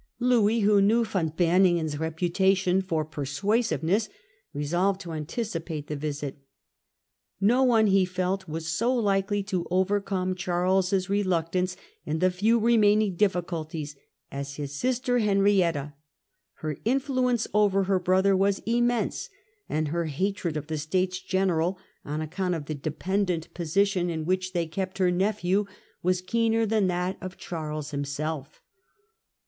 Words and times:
Louis, 0.17 0.61
who 0.61 0.81
knew 0.81 1.05
Van 1.05 1.29
Beuninghen's 1.29 1.99
reputation 1.99 2.81
for 2.81 3.05
persuasiveness, 3.05 4.09
resolved 4.51 4.99
to 5.01 5.11
anticipate 5.11 5.85
the 5.85 5.95
visit. 5.95 6.39
No 7.39 7.61
one, 7.61 7.85
he 7.85 8.03
felt, 8.03 8.49
was 8.49 8.67
so 8.75 8.91
likelyto 8.95 9.67
overcome 9.69 10.33
Charles's 10.33 11.07
reluctance 11.07 11.77
and 12.03 12.19
the 12.19 12.31
fewremain 12.31 13.03
ing 13.03 13.15
difficulties 13.15 13.95
as 14.31 14.55
his 14.55 14.73
sister 14.73 15.19
Henrietta 15.19 15.93
\ 16.25 16.53
her 16.61 16.77
influence 16.83 17.47
over 17.53 17.83
her 17.83 17.99
brother 17.99 18.35
was 18.35 18.57
immense, 18.65 19.29
and 19.69 19.89
her 19.89 20.05
hatred 20.05 20.57
of 20.57 20.65
the 20.65 20.79
States 20.79 21.19
General, 21.21 21.77
on 22.03 22.21
account 22.21 22.55
of 22.55 22.65
the 22.65 22.73
dependent 22.73 23.53
position 23.53 24.09
in 24.09 24.25
which 24.25 24.53
they 24.53 24.65
kept 24.65 24.97
her 24.97 25.11
nephew, 25.11 25.67
was 26.01 26.21
keener 26.23 26.65
than 26.65 26.87
that 26.87 27.17
of 27.21 27.37
Charles 27.37 27.91
himself. 27.91 28.63